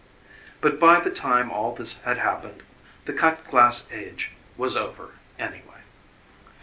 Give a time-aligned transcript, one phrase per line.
[0.61, 2.63] But by the time all this had happened
[3.05, 5.83] the cut glass age was over, anyway.